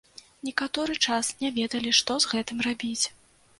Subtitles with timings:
[0.47, 3.05] Некаторы час не ведалі, што з гэтым рабіць.